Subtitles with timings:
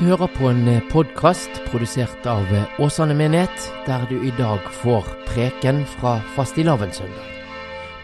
[0.00, 2.48] Du hører på en podkast produsert av
[2.80, 7.26] Åsane menighet, der du i dag får preken fra fastelavnssøndag.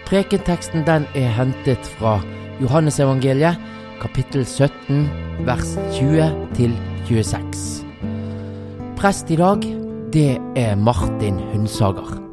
[0.04, 2.18] Prekenteksten den er hentet fra
[2.60, 3.56] Johannesevangeliet,
[4.02, 5.08] kapittel 17,
[5.48, 6.28] vers 20
[6.60, 6.76] til
[7.08, 7.64] 26.
[9.00, 9.64] Prest i dag,
[10.12, 12.25] det er Martin Hundsager.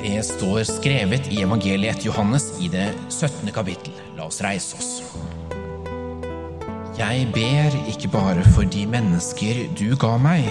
[0.00, 3.50] Det står skrevet i evangeliet etter Johannes i det 17.
[3.52, 3.92] kapittel.
[4.16, 4.88] La oss reise oss.
[6.96, 10.48] Jeg ber ikke bare for de mennesker du ga meg,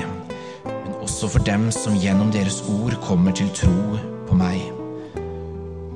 [0.67, 3.97] men også for dem som gjennom deres ord kommer til tro
[4.30, 4.61] på meg.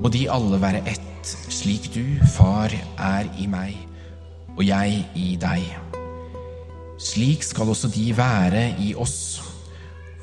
[0.01, 2.01] Må de alle være ett, slik du,
[2.33, 3.77] Far, er i meg,
[4.57, 5.69] og jeg i deg.
[6.97, 9.43] Slik skal også de være i oss,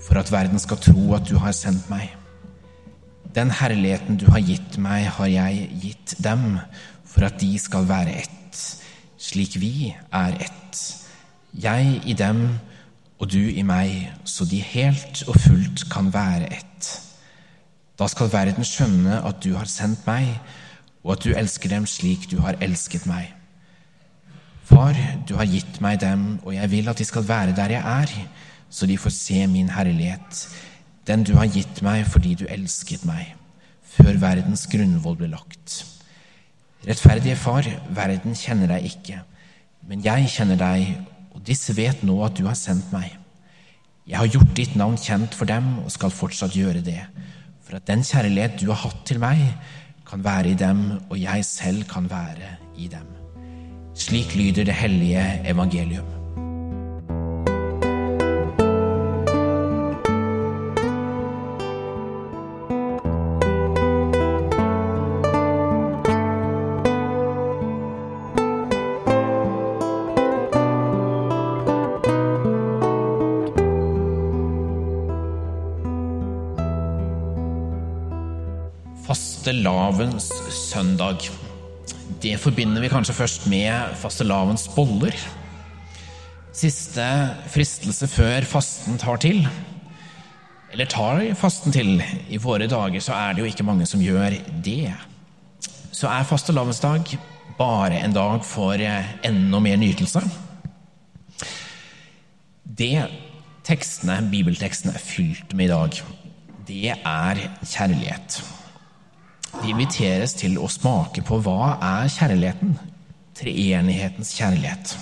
[0.02, 2.10] for at verden skal tro at du har sendt meg.
[3.34, 6.58] Den herligheten du har gitt meg, har jeg gitt dem,
[7.06, 8.62] for at de skal være ett,
[9.20, 10.80] slik vi er ett.
[11.54, 12.58] Jeg i dem
[13.20, 16.88] og du i meg, så de helt og fullt kan være ett.
[18.00, 20.32] Da skal verden skjønne at du har sendt meg,
[21.04, 23.28] og at du elsker dem slik du har elsket meg.
[24.66, 24.96] Far,
[25.28, 28.16] du har gitt meg dem, og jeg vil at de skal være der jeg er,
[28.70, 30.46] så de får se min herlighet
[31.10, 33.34] den du har gitt meg fordi du elsket meg,
[33.96, 35.80] før verdens grunnvoll ble lagt.
[36.86, 37.66] Rettferdige Far,
[37.96, 39.18] verden kjenner deg ikke,
[39.90, 40.94] men jeg kjenner deg,
[41.34, 43.10] og disse vet nå at du har sendt meg.
[44.06, 47.02] Jeg har gjort ditt navn kjent for dem og skal fortsatt gjøre det,
[47.66, 49.42] for at den kjærlighet du har hatt til meg,
[50.06, 53.06] kan være i dem, og jeg selv kan være i dem.
[53.94, 56.19] Slik lyder det hellige evangelium.
[79.50, 81.24] Fastelavns søndag.
[82.22, 85.16] Det forbinder vi kanskje først med fastelavns boller.
[86.54, 87.06] Siste
[87.50, 89.40] fristelse før fasten tar til.
[90.70, 91.98] Eller tar fasten til.
[92.30, 94.92] I våre dager så er det jo ikke mange som gjør det.
[95.90, 97.16] Så er fastelavnsdag
[97.58, 100.22] bare en dag for enda mer nytelse.
[102.62, 103.02] Det
[103.66, 106.02] tekstene, bibeltekstene er fylt med i dag,
[106.70, 108.40] det er kjærlighet.
[109.58, 112.76] De inviteres til å smake på hva er kjærligheten,
[113.36, 114.94] treenighetens kjærlighet.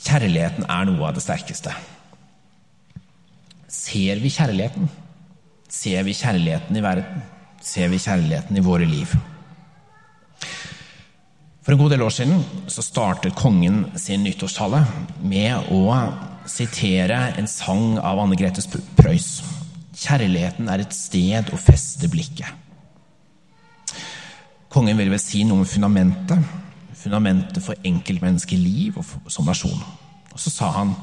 [0.00, 1.74] Kjærligheten er noe av det sterkeste.
[3.70, 4.88] Ser vi kjærligheten?
[5.70, 7.20] Ser vi kjærligheten i verden?
[7.62, 9.12] Ser vi kjærligheten i våre liv?
[11.60, 12.40] For en god del år siden
[12.72, 14.80] så startet kongen sin nyttårstale
[15.20, 15.84] med å
[16.48, 18.64] sitere en sang av Anne Grete
[18.96, 19.59] Preus.
[20.00, 22.48] Kjærligheten er et sted å feste blikket.
[24.70, 26.40] Kongen vil vel si noe om fundamentet.
[27.00, 29.80] Fundamentet for enkeltmenneskeliv og som nasjon.
[30.30, 30.94] Og så sa han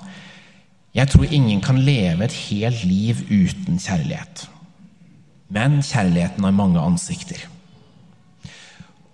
[0.97, 4.47] jeg tror ingen kan leve et helt liv uten kjærlighet.
[5.53, 7.43] Men kjærligheten har mange ansikter.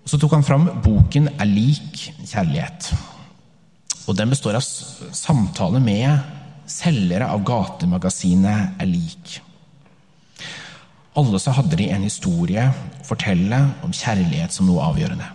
[0.04, 2.94] Og Så tok han fram boken Er lik kjærlighet.
[4.08, 6.18] Og Den består av samtaler med
[6.66, 9.40] selgere av gatemagasinet Er lik.
[11.14, 15.28] Alle så hadde de en historie å fortelle om kjærlighet som noe avgjørende.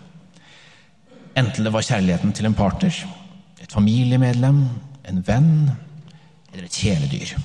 [1.40, 2.96] Enten det var kjærligheten til en partner,
[3.64, 4.66] et familiemedlem,
[5.08, 5.54] en venn
[6.52, 7.38] eller et kjæledyr.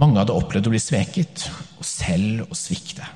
[0.00, 1.46] Mange hadde opplevd å bli sveket,
[1.80, 3.08] og selv å svikte.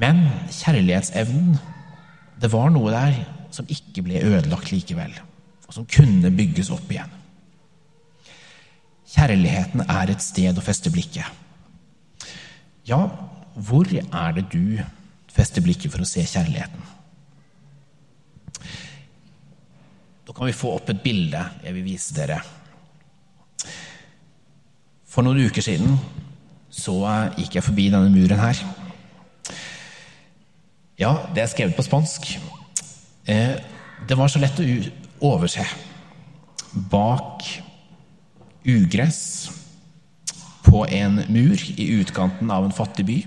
[0.00, 0.24] Men
[0.54, 1.58] kjærlighetsevnen,
[2.40, 3.20] det var noe der
[3.52, 5.12] som ikke ble ødelagt likevel,
[5.68, 7.12] og som kunne bygges opp igjen.
[9.10, 11.26] Kjærligheten er et sted å feste blikket.
[12.90, 13.04] Ja,
[13.54, 14.80] hvor er det du
[15.30, 16.88] fester blikket for å se kjærligheten?
[20.26, 22.40] Da kan vi få opp et bilde jeg vil vise dere.
[25.10, 25.94] For noen uker siden
[26.70, 26.96] så
[27.38, 28.58] gikk jeg forbi denne muren her.
[31.00, 32.26] Ja, det er skrevet på spansk.
[33.30, 33.54] Eh,
[34.06, 34.66] det var så lett å
[35.30, 35.64] overse.
[36.90, 37.46] Bak
[38.66, 39.59] ugress
[40.70, 43.18] på en mur i utkanten av en fattig by.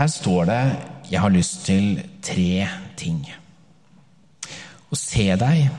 [0.00, 0.76] Her står det
[1.10, 3.26] 'Jeg har lyst til tre ting'.
[4.90, 5.70] Å se deg,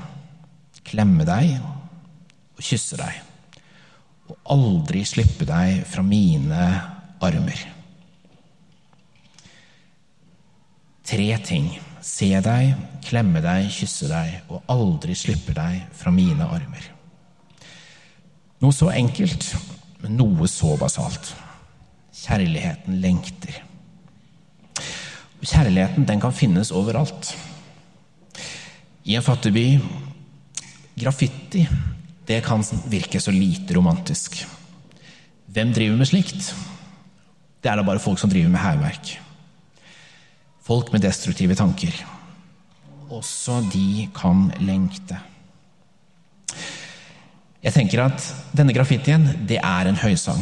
[0.84, 1.60] klemme deg
[2.58, 3.22] og kysse deg.
[4.30, 6.82] Og aldri slippe deg fra mine
[7.22, 7.68] armer.
[11.04, 11.80] Tre ting.
[12.02, 17.01] Se deg, klemme deg, kysse deg og aldri slippe deg fra mine armer.
[18.62, 19.48] Noe så enkelt,
[20.04, 21.34] men noe så basalt.
[22.14, 23.56] Kjærligheten lengter.
[25.42, 27.32] Kjærligheten den kan finnes overalt.
[29.10, 29.66] I en fattig by
[31.02, 31.64] Graffiti
[32.28, 32.62] det kan
[32.92, 34.38] virke så lite romantisk.
[35.52, 36.52] Hvem driver med slikt?
[37.62, 39.16] Det er da bare folk som driver med hærverk.
[40.62, 41.98] Folk med destruktive tanker.
[43.10, 45.18] Også de kan lengte.
[47.62, 48.24] Jeg tenker at
[48.58, 50.42] denne graffitien det er en høysang.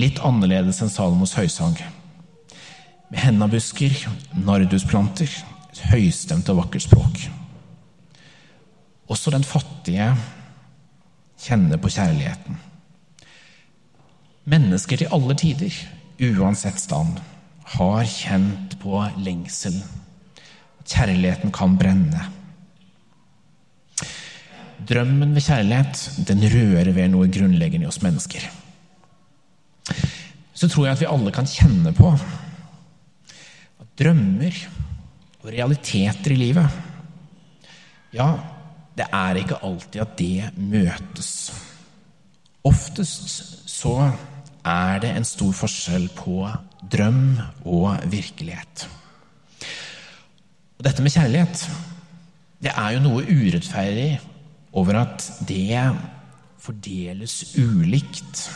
[0.00, 1.76] Litt annerledes enn Salomos høysang.
[3.12, 3.92] Med hennabusker,
[4.40, 5.28] nardusplanter,
[5.72, 7.20] et høystemt og vakkert språk.
[9.12, 10.08] Også den fattige
[11.42, 12.56] kjenner på kjærligheten.
[14.48, 15.74] Mennesker til alle tider,
[16.32, 17.20] uansett stand,
[17.76, 19.76] har kjent på lengsel.
[20.88, 22.30] Kjærligheten kan brenne.
[24.92, 28.44] Drømmen ved kjærlighet den rører ved noe grunnleggende i oss mennesker.
[30.52, 34.58] Så tror jeg at vi alle kan kjenne på at drømmer
[35.42, 36.80] og realiteter i livet
[38.12, 38.28] Ja,
[38.98, 41.30] det er ikke alltid at det møtes.
[42.68, 43.94] Oftest så
[44.68, 46.44] er det en stor forskjell på
[46.92, 48.84] drøm og virkelighet.
[50.76, 51.64] Og dette med kjærlighet,
[52.62, 54.20] det er jo noe urettferdig
[54.72, 55.78] over at det
[56.62, 58.46] fordeles ulikt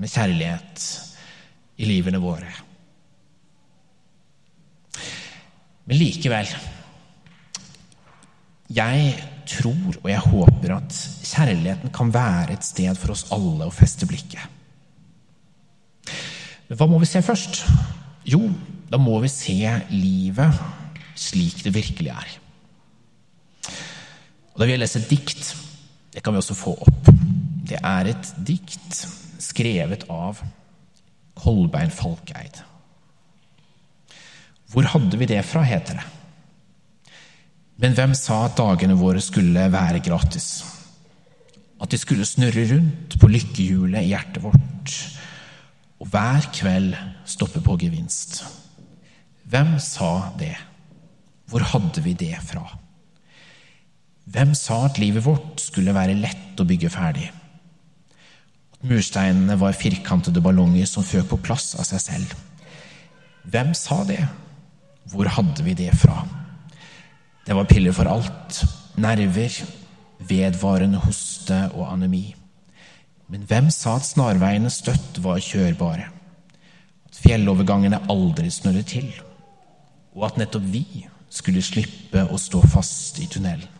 [0.00, 0.84] med kjærlighet
[1.80, 2.50] i livene våre.
[5.88, 6.50] Men likevel
[8.70, 9.14] Jeg
[9.50, 14.06] tror og jeg håper at kjærligheten kan være et sted for oss alle å feste
[14.06, 14.44] blikket.
[16.68, 17.64] Men hva må vi se først?
[18.30, 18.44] Jo,
[18.90, 19.58] da må vi se
[19.90, 20.60] livet
[21.18, 22.36] slik det virkelig er.
[24.60, 25.46] Da vil jeg lese et dikt.
[26.12, 27.06] Det kan vi også få opp.
[27.64, 28.98] Det er et dikt
[29.40, 30.42] skrevet av
[31.40, 32.58] Kolbein Falkeid.
[34.68, 36.04] Hvor hadde vi det fra, heter det.
[37.80, 40.50] Men hvem sa at dagene våre skulle være gratis?
[41.80, 44.98] At de skulle snurre rundt på lykkehjulet i hjertet vårt
[46.00, 46.92] og hver kveld
[47.28, 48.42] stoppe på gevinst?
[49.48, 50.52] Hvem sa det?
[51.48, 52.66] Hvor hadde vi det fra?
[54.30, 57.30] Hvem sa at livet vårt skulle være lett å bygge ferdig?
[58.76, 62.34] At mursteinene var firkantede ballonger som føk på plass av seg selv?
[63.50, 64.20] Hvem sa det?
[65.10, 66.20] Hvor hadde vi det fra?
[67.46, 68.60] Det var piller for alt,
[69.00, 69.56] nerver,
[70.22, 72.28] vedvarende hoste og anemi.
[73.30, 76.06] Men hvem sa at snarveiene støtt var kjørbare?
[77.10, 79.10] At fjellovergangene aldri snørret til?
[80.14, 80.84] Og at nettopp vi
[81.30, 83.79] skulle slippe å stå fast i tunnelen?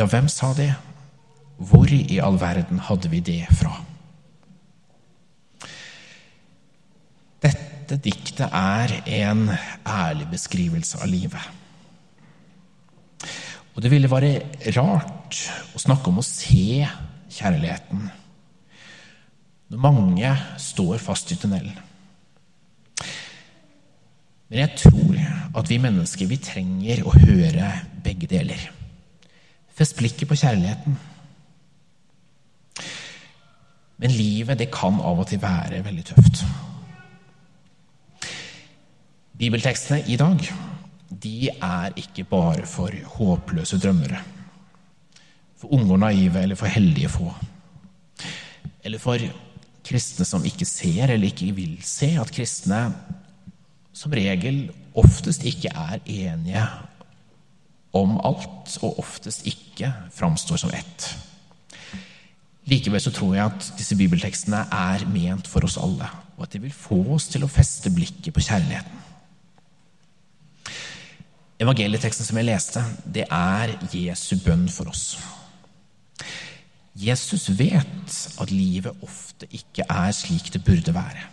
[0.00, 0.70] Ja, hvem sa det?
[1.60, 3.74] Hvor i all verden hadde vi det fra?
[7.44, 9.50] Dette diktet er en
[9.84, 11.44] ærlig beskrivelse av livet.
[13.76, 15.42] Og det ville være rart
[15.76, 16.80] å snakke om å se
[17.36, 18.08] kjærligheten
[19.70, 21.76] når mange står fast i tunnelen.
[24.48, 25.20] Men jeg tror
[25.60, 28.70] at vi mennesker vi trenger å høre begge deler.
[29.76, 30.98] Fest blikket på kjærligheten.
[34.00, 36.42] Men livet, det kan av og til være veldig tøft.
[39.40, 40.40] Bibeltekstene i dag,
[41.10, 44.20] de er ikke bare for håpløse drømmere.
[45.60, 47.28] For unge og naive eller for heldige få.
[48.84, 49.20] Eller for
[49.84, 52.82] kristne som ikke ser eller ikke vil se at kristne
[53.92, 56.64] som regel oftest ikke er enige
[57.96, 61.08] om alt, og oftest ikke framstår som ett.
[62.70, 66.06] Likevel så tror jeg at disse bibeltekstene er ment for oss alle,
[66.36, 69.06] og at de vil få oss til å feste blikket på kjærligheten.
[71.60, 75.18] Evangelieteksten som jeg leste, det er Jesu bønn for oss.
[76.96, 81.26] Jesus vet at livet ofte ikke er slik det burde være.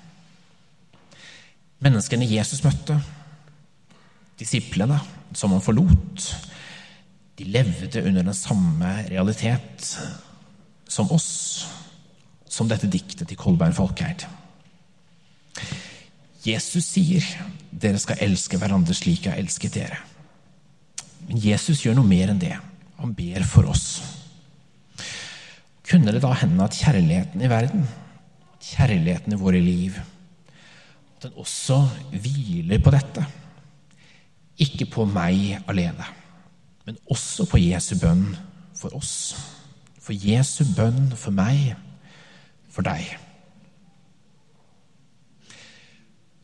[1.84, 2.98] Menneskene Jesus møtte,
[4.38, 5.00] disiplene
[5.36, 6.27] som han forlot,
[7.38, 9.91] de levde under den samme realitet
[10.89, 11.67] som oss,
[12.50, 14.25] som dette diktet til Kolbein Falkeid.
[16.48, 17.25] Jesus sier
[17.70, 20.00] dere skal elske hverandre slik jeg har elsket dere.
[21.27, 22.56] Men Jesus gjør noe mer enn det.
[22.98, 24.00] Han ber for oss.
[25.88, 27.84] Kunne det da hende at kjærligheten i verden,
[28.63, 30.00] kjærligheten i våre liv,
[31.17, 31.84] at den også
[32.15, 33.25] hviler på dette?
[34.58, 36.06] Ikke på meg alene,
[36.86, 38.32] men også på Jesu bønn
[38.78, 39.36] for oss.
[40.02, 41.76] For Jesu bønn for meg,
[42.72, 43.18] for deg.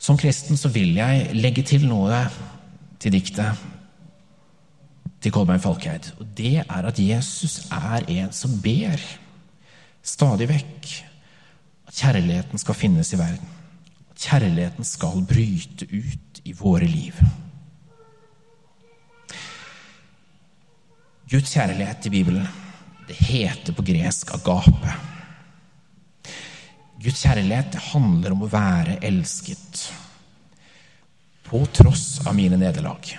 [0.04, 2.26] Som kristen så vil jeg legge til noe
[3.00, 3.70] til diktet
[5.24, 6.12] til Kolbein Falkeid.
[6.20, 9.00] Og det er at Jesus er en som ber
[10.04, 10.90] stadig vekk
[11.88, 13.48] at kjærligheten skal finnes i verden.
[14.12, 17.16] At kjærligheten skal bryte ut i våre liv.
[21.34, 22.46] Guds kjærlighet i Bibelen,
[23.08, 24.92] det heter på gresk agape.
[27.02, 29.82] Guds kjærlighet det handler om å være elsket
[31.48, 33.10] på tross av mine nederlag.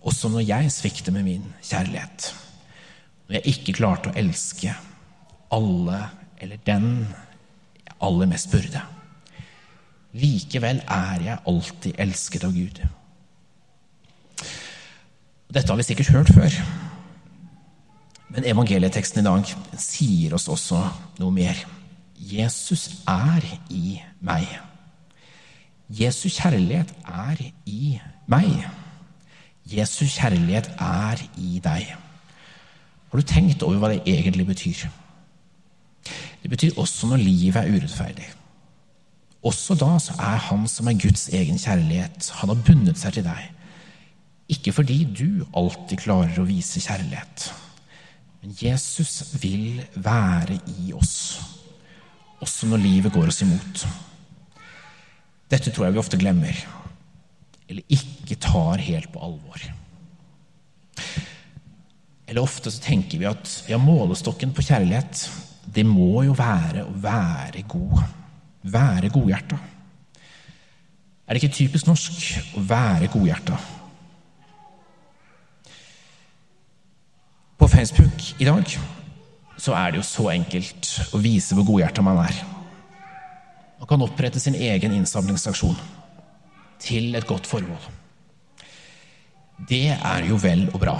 [0.00, 2.30] Også når jeg svikter med min kjærlighet.
[3.28, 4.72] Når jeg ikke klarte å elske
[5.52, 6.02] alle
[6.40, 8.88] eller den jeg aller mest burde.
[10.16, 12.86] Likevel er jeg alltid elsket av Gud.
[15.52, 16.62] Dette har vi sikkert hørt før.
[18.30, 19.48] Men evangelieteksten i dag
[19.80, 20.80] sier oss også
[21.18, 21.58] noe mer.
[22.20, 23.44] Jesus er
[23.74, 24.46] i meg.
[25.90, 27.96] Jesus kjærlighet er i
[28.30, 28.68] meg.
[29.66, 31.94] Jesus kjærlighet er i deg.
[33.10, 34.84] Har du tenkt over hva det egentlig betyr?
[36.42, 38.28] Det betyr også når livet er urettferdig.
[39.42, 42.30] Også da så er han som er Guds egen kjærlighet.
[42.40, 43.48] Han har bundet seg til deg.
[44.50, 47.50] Ikke fordi du alltid klarer å vise kjærlighet,
[48.40, 51.40] men Jesus vil være i oss,
[52.40, 53.84] også når livet går oss imot.
[55.50, 56.56] Dette tror jeg vi ofte glemmer,
[57.68, 59.66] eller ikke tar helt på alvor.
[62.30, 65.24] Eller ofte så tenker vi at ja, målestokken på kjærlighet,
[65.66, 68.00] det må jo være å være god.
[68.70, 69.58] Være godhjerta.
[71.26, 73.58] Er det ikke typisk norsk å være godhjerta?
[77.70, 78.74] Facebook i dag
[79.60, 82.36] så er det jo så enkelt å vise hvor godhjerta man er.
[83.80, 85.78] Man kan opprette sin egen innsamlingsaksjon
[86.80, 87.80] til et godt formål.
[89.68, 90.96] Det er jo vel og bra.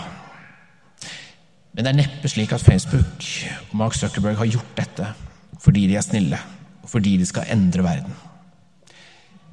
[1.73, 3.27] Men det er neppe slik at Facebook
[3.71, 5.13] og Mark Zuckerberg har gjort dette
[5.61, 6.39] fordi de er snille,
[6.81, 8.15] og fordi de skal endre verden.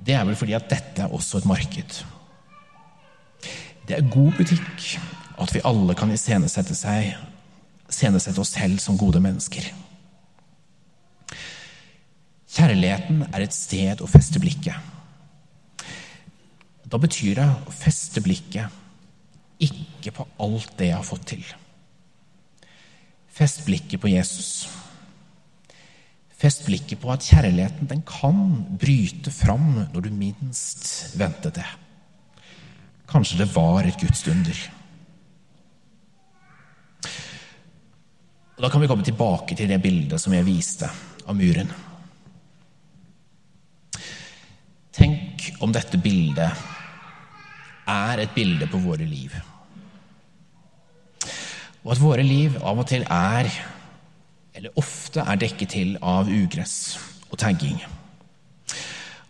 [0.08, 1.98] Det er vel fordi at dette er også et marked.
[3.88, 4.86] Det er god butikk
[5.38, 7.14] at vi alle kan iscenesette, seg,
[7.88, 9.70] iscenesette oss selv som gode mennesker.
[12.58, 14.76] Kjærligheten er et sted å feste blikket.
[16.88, 18.74] Da betyr det å feste blikket
[19.62, 21.44] ikke på alt det jeg har fått til.
[23.38, 24.68] Fest blikket på Jesus.
[26.38, 28.40] Fest blikket på at kjærligheten den kan
[28.80, 31.68] bryte fram når du minst ventet det.
[33.10, 34.58] Kanskje det var et gudstunder.
[38.58, 40.88] Og Da kan vi komme tilbake til det bildet som jeg viste
[41.30, 41.70] av muren.
[44.98, 46.64] Tenk om dette bildet
[47.88, 49.36] er et bilde på våre liv.
[51.86, 53.52] Og at våre liv av og til er,
[54.58, 56.98] eller ofte er dekket til av ugress
[57.30, 57.78] og tagging.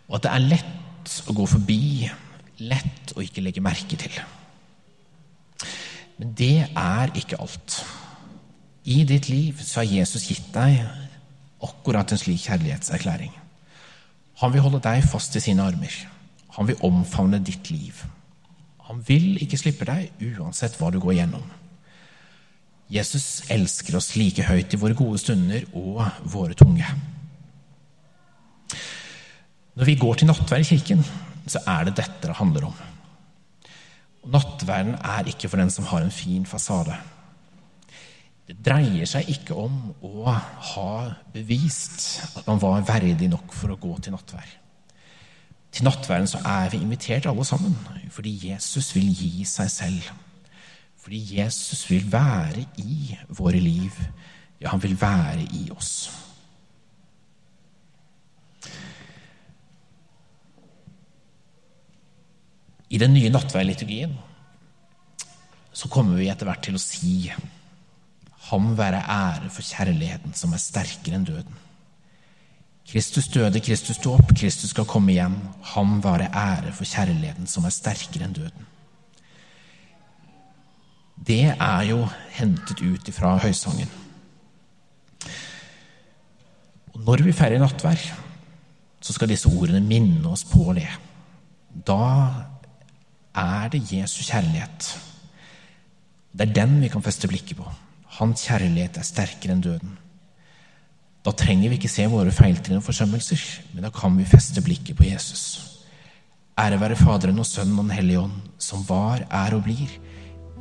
[0.08, 2.08] Og at det er lett å gå forbi,
[2.64, 4.20] lett å ikke legge merke til.
[6.16, 7.82] Men det er ikke alt.
[8.88, 10.80] I ditt liv så har Jesus gitt deg
[11.64, 13.34] akkurat en slik kjærlighetserklæring.
[14.40, 15.92] Han vil holde deg fast i sine armer.
[16.56, 18.00] Han vil omfavne ditt liv.
[18.88, 21.44] Han vil ikke slippe deg uansett hva du går gjennom.
[22.88, 26.86] Jesus elsker oss like høyt i våre gode stunder og våre tunge.
[29.76, 31.04] Når vi går til nattverd i kirken,
[31.44, 32.80] så er det dette det handler om.
[34.32, 36.96] Nattverden er ikke for den som har en fin fasade.
[38.48, 40.92] Det dreier seg ikke om å ha
[41.34, 44.54] bevist at man var verdig nok for å gå til nattverd.
[45.68, 47.76] Til nattverden så er vi invitert alle sammen
[48.14, 50.08] fordi Jesus vil gi seg selv.
[50.96, 53.92] Fordi Jesus vil være i våre liv.
[54.60, 56.08] Ja, han vil være i oss.
[62.88, 64.16] I den nye nattverdliturgien
[65.76, 67.28] så kommer vi etter hvert til å si
[68.48, 71.64] Ham være ære for kjærligheten som er sterkere enn døden.
[72.88, 75.36] Kristus døde, Kristus sto opp, Kristus skal komme igjen.
[75.74, 78.68] Ham være ære for kjærligheten som er sterkere enn døden.
[81.28, 82.06] Det er jo
[82.38, 83.90] hentet ut ifra høysangen.
[86.94, 88.00] Og når vi feirer nattvær,
[89.00, 90.88] så skal disse ordene minne oss på det.
[91.86, 91.98] Da
[93.36, 94.88] er det Jesu kjærlighet.
[96.32, 97.68] Det er den vi kan feste blikket på.
[98.16, 99.96] Hans kjærlighet er sterkere enn døden.
[101.26, 103.42] Da trenger vi ikke se våre feiltrinn og forsømmelser,
[103.74, 105.44] men da kan vi feste blikket på Jesus.
[106.58, 109.92] Ære være Faderen og Sønnen og Den hellige ånd, som var, er og blir,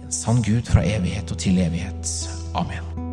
[0.04, 2.16] en sann Gud fra evighet og til evighet.
[2.56, 3.07] Amen.